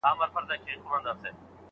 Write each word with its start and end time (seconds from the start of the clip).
هغه 0.09 0.25
سخا 0.31 0.41
نه 0.49 0.55
پرېښوده. 0.83 1.29